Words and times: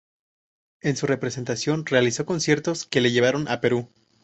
En 0.81 0.95
su 0.97 1.05
presentación 1.05 1.85
realizó 1.85 2.25
conciertos 2.25 2.87
que 2.87 3.01
le 3.01 3.11
llevaron 3.11 3.47
a 3.47 3.61
Perú. 3.61 3.87